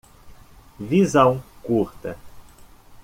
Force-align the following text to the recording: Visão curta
Visão 0.79 1.43
curta 1.61 2.17